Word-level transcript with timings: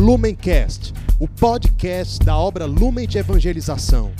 Lumencast, 0.00 0.94
o 1.20 1.28
podcast 1.28 2.24
da 2.24 2.34
obra 2.34 2.64
Lumen 2.64 3.06
de 3.06 3.18
Evangelização. 3.18 4.10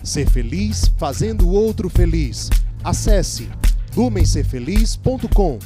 Ser 0.00 0.30
feliz 0.30 0.86
fazendo 1.00 1.48
o 1.48 1.52
outro 1.52 1.90
feliz. 1.90 2.48
Acesse 2.84 3.50
lumencerfeliz.com. 3.96 5.58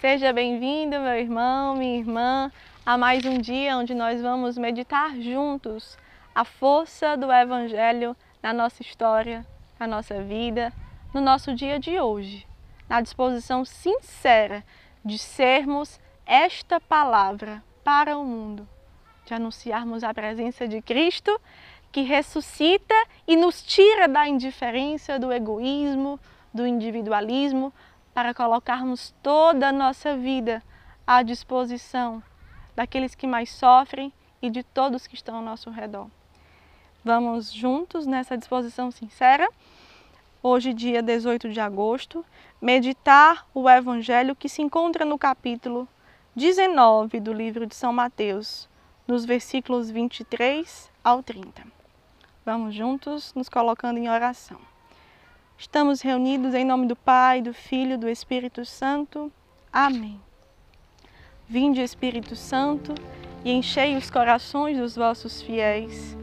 Seja 0.00 0.32
bem-vindo, 0.32 1.00
meu 1.00 1.16
irmão, 1.18 1.74
minha 1.74 1.98
irmã, 1.98 2.52
a 2.86 2.96
mais 2.96 3.24
um 3.24 3.36
dia 3.40 3.76
onde 3.76 3.94
nós 3.94 4.22
vamos 4.22 4.56
meditar 4.56 5.20
juntos 5.20 5.98
a 6.32 6.44
força 6.44 7.16
do 7.16 7.32
Evangelho 7.32 8.16
na 8.40 8.52
nossa 8.52 8.80
história, 8.80 9.44
na 9.76 9.88
nossa 9.88 10.22
vida, 10.22 10.72
no 11.12 11.20
nosso 11.20 11.52
dia 11.52 11.80
de 11.80 11.98
hoje, 11.98 12.46
na 12.88 13.00
disposição 13.00 13.64
sincera 13.64 14.62
de 15.04 15.18
sermos 15.18 15.98
esta 16.24 16.78
palavra 16.78 17.66
para 17.88 18.18
o 18.18 18.22
mundo, 18.22 18.68
de 19.24 19.32
anunciarmos 19.32 20.04
a 20.04 20.12
presença 20.12 20.68
de 20.68 20.82
Cristo 20.82 21.40
que 21.90 22.02
ressuscita 22.02 22.94
e 23.26 23.34
nos 23.34 23.62
tira 23.62 24.06
da 24.06 24.28
indiferença, 24.28 25.18
do 25.18 25.32
egoísmo, 25.32 26.20
do 26.52 26.66
individualismo, 26.66 27.72
para 28.12 28.34
colocarmos 28.34 29.14
toda 29.22 29.70
a 29.70 29.72
nossa 29.72 30.14
vida 30.14 30.62
à 31.06 31.22
disposição 31.22 32.22
daqueles 32.76 33.14
que 33.14 33.26
mais 33.26 33.48
sofrem 33.48 34.12
e 34.42 34.50
de 34.50 34.62
todos 34.62 35.06
que 35.06 35.14
estão 35.14 35.36
ao 35.36 35.42
nosso 35.42 35.70
redor. 35.70 36.08
Vamos 37.02 37.50
juntos 37.50 38.06
nessa 38.06 38.36
disposição 38.36 38.90
sincera, 38.90 39.48
hoje, 40.42 40.74
dia 40.74 41.02
18 41.02 41.48
de 41.48 41.58
agosto, 41.58 42.22
meditar 42.60 43.46
o 43.54 43.66
Evangelho 43.66 44.36
que 44.36 44.46
se 44.46 44.60
encontra 44.60 45.06
no 45.06 45.18
capítulo 45.18 45.88
19 46.38 47.18
do 47.18 47.32
livro 47.32 47.66
de 47.66 47.74
São 47.74 47.92
Mateus, 47.92 48.68
nos 49.08 49.24
versículos 49.24 49.90
23 49.90 50.88
ao 51.02 51.20
30. 51.20 51.64
Vamos 52.46 52.76
juntos 52.76 53.34
nos 53.34 53.48
colocando 53.48 53.98
em 53.98 54.08
oração. 54.08 54.60
Estamos 55.58 56.00
reunidos 56.00 56.54
em 56.54 56.64
nome 56.64 56.86
do 56.86 56.94
Pai, 56.94 57.42
do 57.42 57.52
Filho 57.52 57.94
e 57.94 57.96
do 57.96 58.08
Espírito 58.08 58.64
Santo. 58.64 59.32
Amém. 59.72 60.20
Vinde, 61.48 61.80
Espírito 61.80 62.36
Santo, 62.36 62.94
e 63.44 63.50
enchei 63.50 63.96
os 63.96 64.08
corações 64.08 64.78
dos 64.78 64.94
vossos 64.94 65.42
fiéis, 65.42 66.16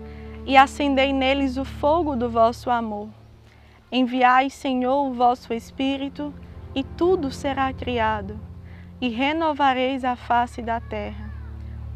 e 0.45 0.55
acendei 0.55 1.11
neles 1.11 1.57
o 1.57 1.65
fogo 1.65 2.15
do 2.15 2.29
vosso 2.29 2.69
amor. 2.69 3.09
Enviai, 3.91 4.49
Senhor, 4.49 5.09
o 5.09 5.13
vosso 5.13 5.53
Espírito, 5.53 6.33
e 6.73 6.85
tudo 6.85 7.29
será 7.33 7.73
criado, 7.73 8.39
e 8.99 9.09
renovareis 9.09 10.03
a 10.03 10.15
face 10.15 10.61
da 10.61 10.79
terra. 10.79 11.31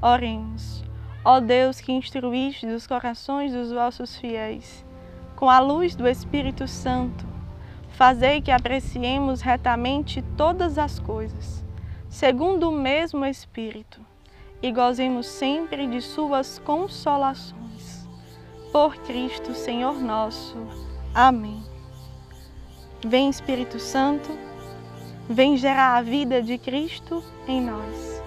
Oremos. 0.01 0.83
Ó 1.23 1.39
Deus 1.39 1.81
que 1.81 1.91
instruíste 1.91 2.65
os 2.65 2.87
corações 2.87 3.53
dos 3.53 3.71
vossos 3.71 4.17
fiéis, 4.17 4.85
com 5.35 5.49
a 5.49 5.59
luz 5.59 5.95
do 5.95 6.07
Espírito 6.07 6.67
Santo, 6.67 7.25
fazei 7.89 8.41
que 8.41 8.51
apreciemos 8.51 9.41
retamente 9.41 10.21
todas 10.37 10.77
as 10.77 10.99
coisas, 10.99 11.63
segundo 12.07 12.69
o 12.69 12.71
mesmo 12.71 13.25
Espírito, 13.25 13.99
e 14.61 14.71
gozemos 14.71 15.27
sempre 15.27 15.87
de 15.87 16.01
suas 16.01 16.59
consolações. 16.59 18.07
Por 18.71 18.95
Cristo, 18.97 19.53
Senhor 19.53 19.99
nosso. 19.99 20.57
Amém. 21.13 21.61
Vem 23.05 23.29
Espírito 23.29 23.79
Santo, 23.79 24.29
vem 25.29 25.55
gerar 25.55 25.97
a 25.97 26.01
vida 26.01 26.41
de 26.41 26.57
Cristo 26.57 27.23
em 27.47 27.61
nós, 27.61 28.23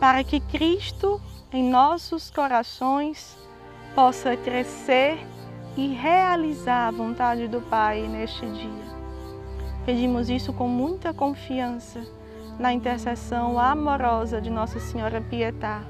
para 0.00 0.24
que 0.24 0.40
Cristo 0.40 1.20
em 1.52 1.62
nossos 1.62 2.30
corações 2.30 3.36
possa 3.94 4.34
crescer 4.34 5.18
e 5.76 5.88
realizar 5.88 6.88
a 6.88 6.90
vontade 6.90 7.46
do 7.46 7.60
Pai 7.60 8.08
neste 8.08 8.46
dia. 8.46 8.88
Pedimos 9.84 10.30
isso 10.30 10.50
com 10.52 10.66
muita 10.66 11.12
confiança 11.12 12.00
na 12.58 12.72
intercessão 12.72 13.58
amorosa 13.58 14.40
de 14.40 14.50
Nossa 14.50 14.80
Senhora 14.80 15.20
Pietá 15.20 15.82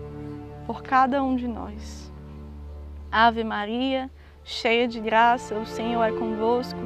por 0.66 0.82
cada 0.82 1.22
um 1.22 1.36
de 1.36 1.46
nós. 1.46 2.12
Ave 3.10 3.44
Maria, 3.44 4.10
cheia 4.44 4.88
de 4.88 4.98
graça, 5.00 5.54
o 5.54 5.64
Senhor 5.64 6.02
é 6.02 6.12
convosco. 6.12 6.78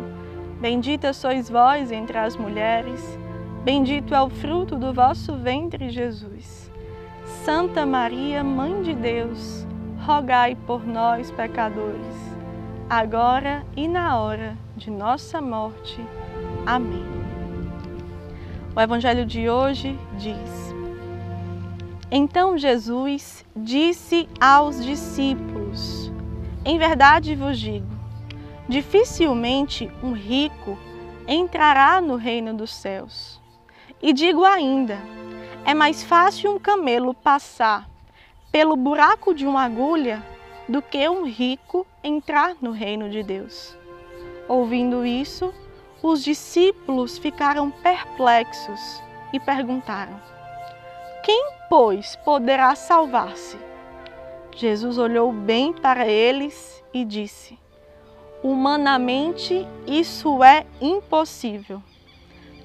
Bendita 0.60 1.12
sois 1.12 1.48
vós 1.48 1.90
entre 1.90 2.16
as 2.16 2.36
mulheres, 2.36 3.18
bendito 3.64 4.14
é 4.14 4.20
o 4.20 4.28
fruto 4.28 4.76
do 4.76 4.92
vosso 4.92 5.36
ventre, 5.36 5.90
Jesus. 5.90 6.70
Santa 7.44 7.86
Maria, 7.86 8.42
Mãe 8.42 8.82
de 8.82 8.94
Deus, 8.94 9.66
rogai 10.04 10.56
por 10.66 10.86
nós, 10.86 11.30
pecadores, 11.30 12.16
agora 12.90 13.64
e 13.76 13.86
na 13.86 14.18
hora 14.18 14.56
de 14.76 14.90
nossa 14.90 15.40
morte. 15.40 16.00
Amém. 16.66 17.04
O 18.74 18.80
Evangelho 18.80 19.24
de 19.24 19.48
hoje 19.48 19.98
diz: 20.18 20.74
Então 22.10 22.58
Jesus 22.58 23.44
disse 23.54 24.28
aos 24.40 24.84
discípulos: 24.84 26.12
Em 26.64 26.78
verdade 26.78 27.36
vos 27.36 27.58
digo, 27.58 27.86
dificilmente 28.68 29.90
um 30.02 30.12
rico 30.12 30.76
entrará 31.26 32.00
no 32.00 32.16
reino 32.16 32.54
dos 32.54 32.72
céus. 32.72 33.41
E 34.02 34.12
digo 34.12 34.44
ainda: 34.44 34.98
é 35.64 35.72
mais 35.72 36.02
fácil 36.02 36.52
um 36.52 36.58
camelo 36.58 37.14
passar 37.14 37.88
pelo 38.50 38.74
buraco 38.74 39.32
de 39.32 39.46
uma 39.46 39.62
agulha 39.62 40.22
do 40.68 40.82
que 40.82 41.08
um 41.08 41.24
rico 41.24 41.86
entrar 42.02 42.56
no 42.60 42.72
reino 42.72 43.08
de 43.08 43.22
Deus. 43.22 43.76
Ouvindo 44.48 45.06
isso, 45.06 45.54
os 46.02 46.24
discípulos 46.24 47.16
ficaram 47.16 47.70
perplexos 47.70 49.00
e 49.32 49.38
perguntaram: 49.38 50.20
Quem, 51.22 51.52
pois, 51.70 52.16
poderá 52.16 52.74
salvar-se? 52.74 53.56
Jesus 54.54 54.98
olhou 54.98 55.32
bem 55.32 55.72
para 55.72 56.08
eles 56.08 56.82
e 56.92 57.04
disse: 57.04 57.56
Humanamente 58.42 59.66
isso 59.86 60.42
é 60.42 60.66
impossível, 60.80 61.80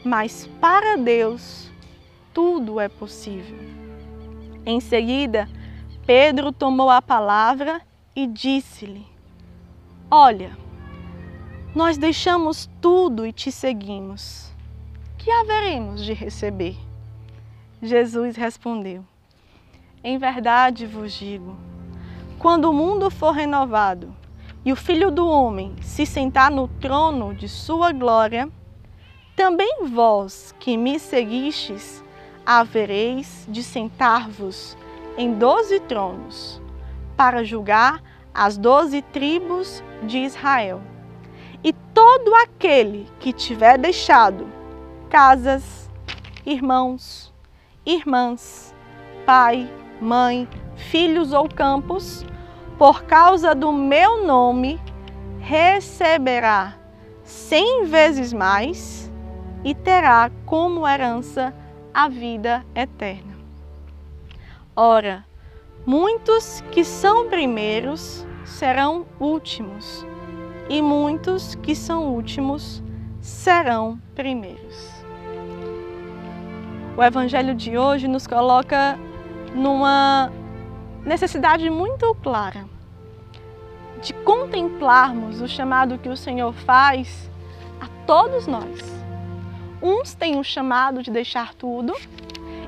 mas 0.08 0.50
para 0.62 0.96
Deus 0.96 1.70
tudo 2.34 2.80
é 2.80 2.88
possível. 2.88 3.58
Em 4.66 4.80
seguida, 4.80 5.50
Pedro 6.06 6.54
tomou 6.54 6.90
a 6.90 7.02
palavra 7.02 7.82
e 8.16 8.26
disse-lhe: 8.26 9.06
Olha, 10.10 10.58
nós 11.76 11.98
deixamos 11.98 12.70
tudo 12.80 13.26
e 13.26 13.34
te 13.34 13.52
seguimos. 13.52 14.50
Que 15.18 15.30
haveremos 15.30 16.06
de 16.06 16.14
receber? 16.14 16.78
Jesus 17.82 18.38
respondeu: 18.38 19.04
Em 20.02 20.18
verdade 20.18 20.86
vos 20.86 21.12
digo, 21.12 21.58
quando 22.40 22.70
o 22.70 22.74
mundo 22.74 23.12
for 23.12 23.32
renovado 23.32 24.16
e 24.64 24.72
o 24.72 24.76
Filho 24.76 25.12
do 25.12 25.28
Homem 25.28 25.76
se 25.82 26.06
sentar 26.06 26.50
no 26.50 26.70
trono 26.70 27.34
de 27.34 27.50
sua 27.50 27.92
glória, 27.92 28.50
também 29.38 29.86
vós 29.86 30.54
que 30.60 30.76
me 30.76 31.00
seguistes, 31.00 32.04
havereis 32.44 33.46
de 33.48 33.64
sentar-vos 33.64 34.76
em 35.16 35.32
doze 35.32 35.80
tronos, 35.82 36.60
para 37.16 37.44
julgar 37.44 38.02
as 38.34 38.58
doze 38.58 39.04
tribos 39.04 39.84
de 40.02 40.18
Israel. 40.18 40.82
E 41.64 41.72
todo 41.72 42.34
aquele 42.34 43.08
que 43.20 43.32
tiver 43.32 43.78
deixado 43.78 44.48
casas, 45.08 45.88
irmãos, 46.44 47.32
irmãs, 47.86 48.74
pai, 49.24 49.72
mãe, 50.02 50.50
filhos 50.76 51.32
ou 51.32 51.48
campos, 51.48 52.26
por 52.76 53.04
causa 53.04 53.54
do 53.54 53.72
meu 53.72 54.26
nome, 54.26 54.82
receberá 55.40 56.76
cem 57.24 57.86
vezes 57.86 58.34
mais 58.34 59.07
e 59.64 59.74
terá 59.74 60.32
como 60.46 60.88
herança 60.88 61.54
a 61.94 62.08
vida 62.08 62.66
eterna. 62.76 63.36
Ora, 64.76 65.26
muitos 65.86 66.62
que 66.72 66.84
são 66.84 67.28
primeiros 67.30 68.26
serão 68.46 69.06
últimos, 69.20 70.06
e 70.70 70.82
muitos 70.82 71.56
que 71.56 71.76
são 71.76 72.14
últimos 72.14 72.84
serão 73.20 74.00
primeiros. 74.14 74.92
O 76.96 77.04
Evangelho 77.04 77.56
de 77.56 77.78
hoje 77.78 78.08
nos 78.08 78.26
coloca 78.26 78.98
numa 79.54 80.32
necessidade 81.04 81.70
muito 81.70 82.14
clara 82.16 82.66
de 84.02 84.14
contemplarmos 84.14 85.42
o 85.42 85.48
chamado 85.48 85.98
que 85.98 86.10
o 86.10 86.18
Senhor 86.18 86.54
faz 86.54 87.30
a 87.82 87.88
todos 88.06 88.46
nós. 88.48 89.07
Uns 89.90 90.14
têm 90.14 90.38
o 90.38 90.44
chamado 90.44 91.02
de 91.02 91.10
deixar 91.10 91.54
tudo, 91.54 91.96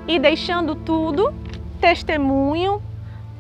e 0.08 0.18
deixando 0.18 0.74
tudo, 0.74 1.36
testemunho 1.82 2.82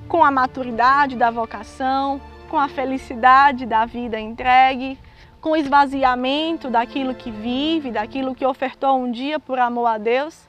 com 0.05 0.21
a 0.21 0.29
maturidade 0.29 1.15
da 1.15 1.31
vocação, 1.31 2.19
com 2.49 2.59
a 2.59 2.67
felicidade 2.67 3.65
da 3.65 3.85
vida 3.85 4.19
entregue, 4.19 4.99
com 5.39 5.51
o 5.51 5.55
esvaziamento 5.55 6.69
daquilo 6.69 7.15
que 7.15 7.31
vive, 7.31 7.89
daquilo 7.89 8.35
que 8.35 8.45
ofertou 8.45 8.97
um 8.97 9.09
dia 9.09 9.39
por 9.39 9.57
amor 9.57 9.85
a 9.85 9.97
Deus, 9.97 10.45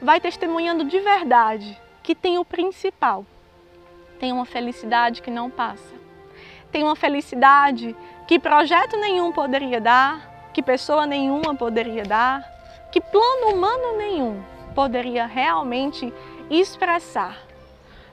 vai 0.00 0.20
testemunhando 0.20 0.84
de 0.84 1.00
verdade 1.00 1.76
que 2.04 2.14
tem 2.14 2.38
o 2.38 2.44
principal. 2.44 3.26
Tem 4.20 4.30
uma 4.30 4.46
felicidade 4.46 5.22
que 5.22 5.30
não 5.30 5.50
passa. 5.50 5.92
Tem 6.70 6.84
uma 6.84 6.94
felicidade 6.94 7.96
que 8.28 8.38
projeto 8.38 8.96
nenhum 8.96 9.32
poderia 9.32 9.80
dar, 9.80 10.50
que 10.54 10.62
pessoa 10.62 11.04
nenhuma 11.04 11.52
poderia 11.52 12.04
dar, 12.04 12.59
que 12.90 13.00
plano 13.00 13.54
humano 13.54 13.98
nenhum 13.98 14.42
poderia 14.74 15.26
realmente 15.26 16.12
expressar. 16.50 17.38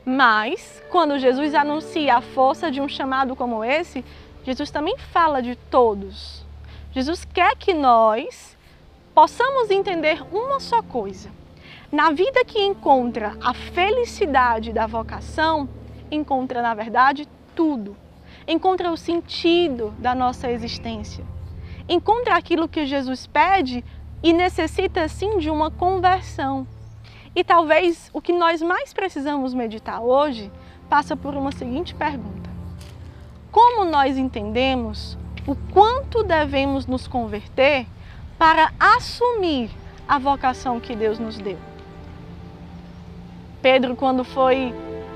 Mas, 0.06 0.81
quando 0.89 1.19
Jesus 1.19 1.53
anuncia 1.53 2.15
a 2.15 2.21
força 2.21 2.71
de 2.71 2.79
um 2.79 2.88
chamado 2.88 3.35
como 3.35 3.63
esse, 3.63 4.06
Jesus 4.44 4.71
também 4.71 4.97
fala 4.97 5.41
de 5.41 5.56
todos. 5.56 6.45
Jesus 6.94 7.25
quer 7.25 7.56
que 7.56 7.74
nós 7.74 8.57
possamos 9.13 9.69
entender 9.69 10.24
uma 10.31 10.59
só 10.59 10.81
coisa. 10.81 11.30
Na 11.91 12.12
vida 12.12 12.45
que 12.45 12.63
encontra 12.63 13.38
a 13.41 13.53
felicidade 13.53 14.71
da 14.71 14.88
vocação, 14.88 15.68
encontra, 16.09 16.62
na 16.62 16.73
verdade, 16.73 17.27
tudo. 17.56 17.97
Encontra 18.47 18.91
o 18.91 18.97
sentido 18.97 19.94
da 20.00 20.15
nossa 20.15 20.50
existência. 20.51 21.25
Encontra 21.89 22.35
aquilo 22.35 22.68
que 22.68 22.85
Jesus 22.85 23.27
pede 23.27 23.83
e 24.24 24.34
necessita, 24.34 25.08
sim, 25.08 25.38
de 25.38 25.50
uma 25.50 25.69
conversão. 25.69 26.68
E 27.36 27.44
talvez 27.44 28.10
o 28.14 28.22
que 28.22 28.34
nós 28.34 28.62
mais 28.62 28.94
precisamos 28.94 29.54
meditar 29.54 30.02
hoje 30.02 30.52
passa 30.90 31.16
por 31.16 31.36
uma 31.36 31.52
seguinte 31.52 31.94
pergunta 31.94 32.48
como 33.58 33.86
nós 33.86 34.19
entendemos 34.19 35.18
o 35.48 35.56
quanto 35.74 36.22
devemos 36.22 36.86
nos 36.86 37.08
converter 37.08 37.88
para 38.38 38.72
assumir 38.80 39.72
a 40.08 40.19
vocação 40.19 40.80
que 40.80 40.96
Deus 40.96 41.18
nos 41.18 41.40
deu. 41.40 41.58
Pedro, 43.60 43.96
quando 43.96 44.24
foi 44.24 44.72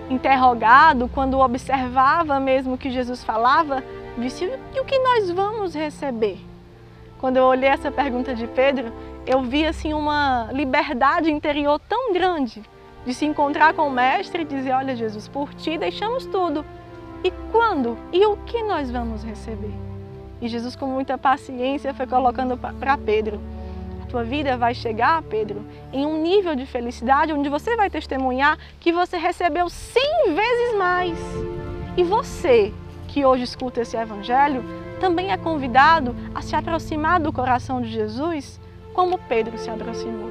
interrogado, 0.09 1.07
quando 1.13 1.38
observava 1.38 2.39
mesmo 2.39 2.74
o 2.74 2.77
que 2.80 2.89
Jesus 2.89 3.24
falava, 3.24 3.83
disse: 4.18 4.45
E 4.74 4.80
o 4.80 4.86
que 4.86 4.98
nós 4.98 5.30
vamos 5.30 5.75
receber? 5.75 6.39
Quando 7.21 7.38
eu 7.38 7.44
olhei 7.44 7.69
essa 7.69 7.91
pergunta 7.91 8.33
de 8.33 8.47
Pedro, 8.47 8.91
eu 9.27 9.44
vi 9.44 9.63
assim 9.63 9.94
uma 9.94 10.50
liberdade 10.51 11.31
interior 11.31 11.79
tão 11.88 12.12
grande 12.12 12.63
de 13.06 13.13
se 13.13 13.25
encontrar 13.25 13.75
com 13.75 13.88
o 13.88 13.91
Mestre 13.91 14.41
e 14.41 14.45
dizer: 14.45 14.71
Olha, 14.73 14.95
Jesus, 14.95 15.27
por 15.27 15.53
ti 15.53 15.77
deixamos 15.77 16.25
tudo 16.25 16.65
e 17.23 17.31
quando 17.51 17.95
e 18.12 18.25
o 18.25 18.35
que 18.38 18.63
nós 18.63 18.89
vamos 18.89 19.23
receber? 19.23 19.71
E 20.41 20.47
Jesus, 20.47 20.75
com 20.75 20.88
muita 20.88 21.15
paciência, 21.15 21.94
foi 21.94 22.07
colocando 22.07 22.57
para 22.57 22.97
Pedro: 22.97 23.39
a 24.01 24.07
tua 24.07 24.24
vida 24.24 24.57
vai 24.57 24.74
chegar, 24.74 25.21
Pedro, 25.21 25.63
em 25.94 26.07
um 26.07 26.19
nível 26.19 26.56
de 26.56 26.65
felicidade 26.65 27.33
onde 27.33 27.50
você 27.50 27.75
vai 27.75 27.91
testemunhar 27.91 28.57
que 28.79 28.91
você 28.91 29.17
recebeu 29.17 29.69
cem 29.69 30.33
vezes 30.33 30.75
mais. 30.75 31.19
E 31.95 32.03
você, 32.03 32.74
que 33.07 33.24
hoje 33.24 33.44
escuta 33.44 33.81
esse 33.81 33.95
evangelho, 33.95 34.80
também 35.01 35.31
é 35.31 35.38
convidado 35.38 36.15
a 36.33 36.44
se 36.44 36.56
aproximar 36.56 37.19
do 37.19 37.33
coração 37.33 37.81
de 37.81 37.89
Jesus 37.89 38.62
como 38.94 39.18
Pedro 39.18 39.57
se 39.57 39.68
aproximou. 39.68 40.30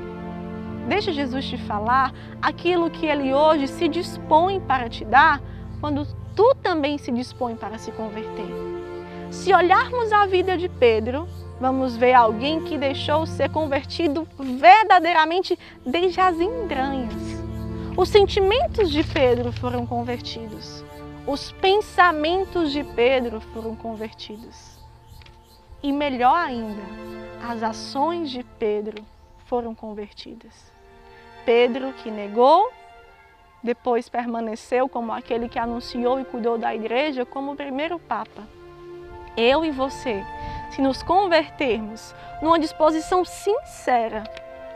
Deixa 0.86 1.12
Jesus 1.12 1.44
te 1.44 1.58
falar 1.58 2.14
aquilo 2.40 2.88
que 2.88 3.04
ele 3.04 3.34
hoje 3.34 3.66
se 3.66 3.88
dispõe 3.88 4.60
para 4.60 4.88
te 4.88 5.04
dar 5.04 5.42
quando 5.80 6.06
tu 6.36 6.54
também 6.62 6.98
se 6.98 7.10
dispõe 7.10 7.56
para 7.56 7.78
se 7.78 7.90
converter. 7.90 8.46
Se 9.30 9.52
olharmos 9.52 10.12
a 10.12 10.24
vida 10.26 10.56
de 10.56 10.68
Pedro, 10.68 11.26
vamos 11.60 11.96
ver 11.96 12.14
alguém 12.14 12.62
que 12.62 12.78
deixou 12.78 13.26
ser 13.26 13.50
convertido 13.50 14.26
verdadeiramente 14.38 15.58
desde 15.84 16.20
as 16.20 16.38
entranhas. 16.38 17.12
Os 17.96 18.08
sentimentos 18.08 18.88
de 18.90 19.02
Pedro 19.02 19.50
foram 19.52 19.84
convertidos. 19.84 20.84
Os 21.26 21.52
pensamentos 21.52 22.72
de 22.72 22.82
Pedro 22.82 23.40
foram 23.40 23.76
convertidos. 23.76 24.78
E 25.82 25.92
melhor 25.92 26.36
ainda, 26.36 26.82
as 27.46 27.62
ações 27.62 28.30
de 28.30 28.42
Pedro 28.58 29.04
foram 29.46 29.74
convertidas. 29.74 30.72
Pedro 31.44 31.92
que 31.92 32.10
negou 32.10 32.70
depois 33.62 34.08
permaneceu 34.08 34.88
como 34.88 35.12
aquele 35.12 35.48
que 35.48 35.58
anunciou 35.58 36.18
e 36.18 36.24
cuidou 36.24 36.56
da 36.56 36.74
igreja 36.74 37.26
como 37.26 37.52
o 37.52 37.56
primeiro 37.56 37.98
Papa. 37.98 38.42
Eu 39.36 39.64
e 39.64 39.70
você, 39.70 40.24
se 40.70 40.80
nos 40.80 41.02
convertermos 41.02 42.14
numa 42.40 42.58
disposição 42.58 43.24
sincera, 43.24 44.24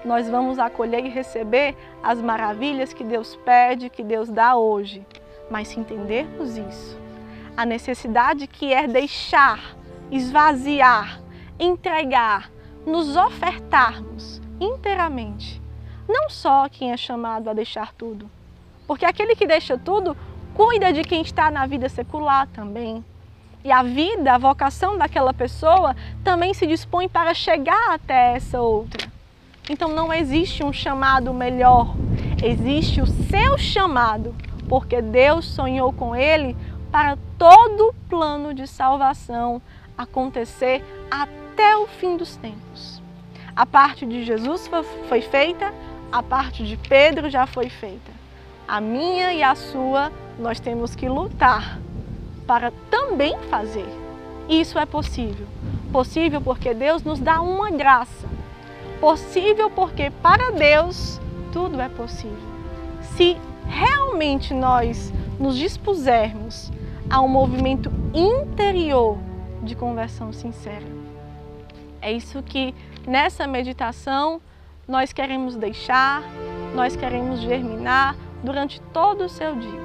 nós 0.05 0.29
vamos 0.29 0.59
acolher 0.59 1.05
e 1.05 1.09
receber 1.09 1.75
as 2.03 2.21
maravilhas 2.21 2.93
que 2.93 3.03
Deus 3.03 3.35
pede, 3.37 3.89
que 3.89 4.03
Deus 4.03 4.29
dá 4.29 4.55
hoje. 4.55 5.05
Mas 5.51 5.69
se 5.69 5.79
entendermos 5.79 6.57
isso, 6.57 6.99
a 7.57 7.65
necessidade 7.65 8.47
que 8.47 8.73
é 8.73 8.87
deixar, 8.87 9.77
esvaziar, 10.11 11.21
entregar, 11.59 12.51
nos 12.87 13.17
ofertarmos 13.17 14.41
inteiramente, 14.61 15.61
não 16.09 16.29
só 16.29 16.69
quem 16.69 16.93
é 16.93 16.97
chamado 16.97 17.49
a 17.49 17.53
deixar 17.55 17.93
tudo, 17.93 18.31
porque 18.87 19.05
aquele 19.05 19.35
que 19.35 19.47
deixa 19.47 19.79
tudo 19.79 20.17
cuida 20.55 20.93
de 20.93 21.03
quem 21.03 21.23
está 21.23 21.51
na 21.51 21.67
vida 21.67 21.89
secular 21.89 22.47
também. 22.49 23.05
E 23.65 23.73
a 23.73 23.83
vida, 23.83 24.35
a 24.35 24.39
vocação 24.39 24.99
daquela 24.99 25.33
pessoa 25.33 25.97
também 26.23 26.53
se 26.53 26.67
dispõe 26.67 27.09
para 27.09 27.33
chegar 27.33 27.95
até 27.95 28.35
essa 28.37 28.61
outra. 28.61 29.11
Então 29.69 29.89
não 29.89 30.13
existe 30.13 30.63
um 30.63 30.73
chamado 30.73 31.33
melhor, 31.33 31.95
existe 32.43 33.01
o 33.01 33.07
seu 33.07 33.57
chamado, 33.57 34.35
porque 34.69 35.01
Deus 35.03 35.45
sonhou 35.45 35.93
com 35.93 36.15
ele 36.15 36.57
para 36.91 37.17
todo 37.39 37.89
o 37.89 37.95
plano 38.09 38.55
de 38.55 38.67
salvação 38.67 39.61
acontecer 39.97 40.85
até 41.11 41.77
o 41.77 41.87
fim 41.87 42.17
dos 42.17 42.37
tempos. 42.37 43.03
A 43.55 43.65
parte 43.65 44.05
de 44.05 44.25
Jesus 44.25 44.69
foi 45.09 45.21
feita, 45.21 45.73
a 46.11 46.23
parte 46.23 46.65
de 46.65 46.77
Pedro 46.77 47.31
já 47.31 47.47
foi 47.47 47.69
feita 47.69 48.15
a 48.67 48.81
minha 48.81 49.33
e 49.33 49.43
a 49.43 49.55
sua, 49.55 50.11
nós 50.39 50.59
temos 50.59 50.95
que 50.95 51.09
lutar 51.09 51.79
para 52.47 52.73
também 52.91 53.39
fazer. 53.51 53.87
Isso 54.49 54.79
é 54.79 54.87
possível. 54.87 55.47
Possível 55.93 56.41
porque 56.41 56.75
Deus 56.75 57.03
nos 57.03 57.21
dá 57.21 57.41
uma 57.41 57.71
graça. 57.71 58.29
Possível 59.01 59.71
porque 59.71 60.11
para 60.23 60.51
Deus 60.51 61.21
tudo 61.53 61.81
é 61.81 61.89
possível. 61.89 62.54
Se 63.13 63.37
realmente 63.67 64.53
nós 64.53 65.13
nos 65.39 65.57
dispusermos 65.57 66.73
a 67.09 67.21
um 67.21 67.29
movimento 67.29 67.91
interior 68.13 69.19
de 69.63 69.75
conversão 69.75 70.33
sincera. 70.33 70.85
É 72.01 72.13
isso 72.13 72.43
que 72.43 72.75
nessa 73.07 73.47
meditação 73.47 74.41
nós 74.87 75.13
queremos 75.13 75.57
deixar, 75.57 76.23
nós 76.75 76.95
queremos 76.95 77.41
germinar, 77.41 78.17
durante 78.43 78.81
todo 78.93 79.25
o 79.25 79.29
seu 79.29 79.57
dia. 79.57 79.85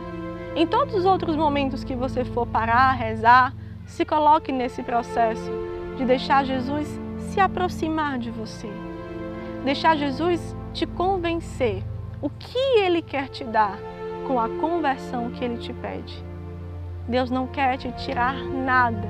Em 0.56 0.68
todos 0.68 0.94
os 0.94 1.06
outros 1.06 1.36
momentos 1.36 1.84
que 1.84 1.96
você 1.96 2.26
for 2.26 2.46
parar, 2.46 2.92
rezar, 2.92 3.54
se 3.86 4.04
coloque 4.04 4.52
nesse 4.52 4.84
processo 4.84 5.50
de 5.98 6.04
deixar 6.04 6.44
Jesus 6.44 6.88
se 7.20 7.40
aproximar 7.40 8.18
de 8.18 8.30
você. 8.30 8.70
Deixar 9.64 9.96
Jesus 9.96 10.56
te 10.74 10.86
convencer 10.86 11.84
o 12.22 12.30
que 12.30 12.80
ele 12.80 13.02
quer 13.02 13.30
te 13.30 13.44
dar 13.44 13.78
com 14.28 14.40
a 14.40 14.50
conversão 14.50 15.32
que 15.32 15.44
ele 15.44 15.58
te 15.58 15.74
pede. 15.74 16.24
Deus 17.08 17.32
não 17.32 17.48
quer 17.48 17.78
te 17.78 17.92
tirar 17.94 18.36
nada. 18.44 19.10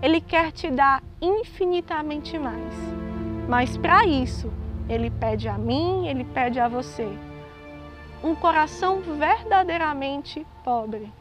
Ele 0.00 0.20
quer 0.20 0.52
te 0.52 0.70
dar 0.70 1.02
infinitamente 1.20 2.38
mais. 2.38 2.74
Mas 3.48 3.76
para 3.76 4.06
isso, 4.06 4.52
ele 4.88 5.10
pede 5.10 5.48
a 5.48 5.58
mim, 5.58 6.06
ele 6.06 6.24
pede 6.24 6.60
a 6.60 6.68
você 6.68 7.08
um 8.22 8.34
coração 8.34 9.00
verdadeiramente 9.00 10.44
pobre, 10.64 11.12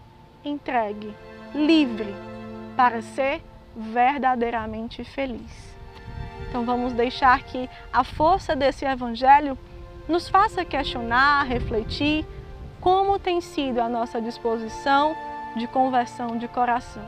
entregue, 0.43 1.13
livre, 1.53 2.13
para 2.75 3.01
ser 3.01 3.41
verdadeiramente 3.75 5.03
feliz. 5.03 5.75
Então 6.49 6.65
vamos 6.65 6.93
deixar 6.93 7.43
que 7.43 7.69
a 7.91 8.03
força 8.03 8.55
desse 8.55 8.85
Evangelho 8.85 9.57
nos 10.07 10.29
faça 10.29 10.65
questionar, 10.65 11.43
refletir 11.43 12.25
como 12.79 13.19
tem 13.19 13.41
sido 13.41 13.79
a 13.79 13.89
nossa 13.89 14.21
disposição 14.21 15.15
de 15.55 15.67
conversão 15.67 16.37
de 16.37 16.47
coração, 16.47 17.03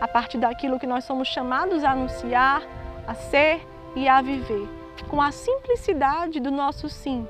a 0.00 0.08
partir 0.08 0.38
daquilo 0.38 0.78
que 0.78 0.86
nós 0.86 1.04
somos 1.04 1.28
chamados 1.28 1.84
a 1.84 1.90
anunciar, 1.90 2.62
a 3.06 3.14
ser 3.14 3.66
e 3.94 4.08
a 4.08 4.20
viver, 4.22 4.68
com 5.08 5.20
a 5.20 5.30
simplicidade 5.30 6.40
do 6.40 6.50
nosso 6.50 6.88
sim 6.88 7.26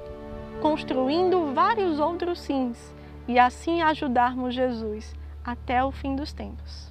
construindo 0.64 1.52
vários 1.52 2.00
outros 2.00 2.40
sims 2.40 2.78
e 3.28 3.38
assim 3.38 3.82
ajudarmos 3.82 4.54
Jesus 4.54 5.14
até 5.44 5.84
o 5.84 5.90
fim 5.90 6.16
dos 6.16 6.32
tempos. 6.32 6.90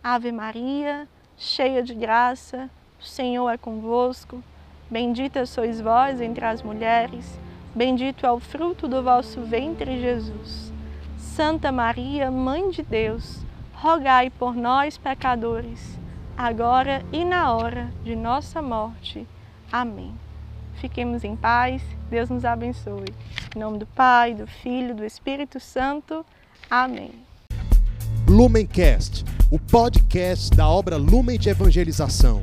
Ave 0.00 0.30
Maria, 0.30 1.08
cheia 1.36 1.82
de 1.82 1.92
graça, 1.92 2.70
o 3.00 3.04
Senhor 3.04 3.50
é 3.50 3.58
convosco. 3.58 4.42
Bendita 4.90 5.44
sois 5.44 5.80
vós 5.80 6.18
entre 6.20 6.44
as 6.44 6.62
mulheres, 6.62 7.38
bendito 7.74 8.24
é 8.24 8.32
o 8.32 8.40
fruto 8.40 8.88
do 8.88 9.02
vosso 9.02 9.42
ventre, 9.42 10.00
Jesus. 10.00 10.72
Santa 11.18 11.70
Maria, 11.70 12.30
Mãe 12.30 12.70
de 12.70 12.82
Deus, 12.82 13.44
rogai 13.74 14.30
por 14.30 14.56
nós, 14.56 14.96
pecadores, 14.96 15.98
agora 16.36 17.04
e 17.12 17.22
na 17.24 17.52
hora 17.52 17.92
de 18.02 18.16
nossa 18.16 18.62
morte. 18.62 19.26
Amém. 19.70 20.14
Fiquemos 20.80 21.22
em 21.22 21.36
paz, 21.36 21.82
Deus 22.08 22.30
nos 22.30 22.44
abençoe. 22.44 23.12
Em 23.54 23.58
nome 23.58 23.78
do 23.78 23.86
Pai, 23.86 24.34
do 24.34 24.46
Filho, 24.46 24.94
do 24.94 25.04
Espírito 25.04 25.60
Santo. 25.60 26.24
Amém. 26.70 27.12
Lumencast, 28.26 29.24
o 29.50 29.58
podcast 29.58 30.50
da 30.56 30.68
obra 30.68 30.96
Lumen 30.96 31.38
de 31.38 31.50
Evangelização. 31.50 32.42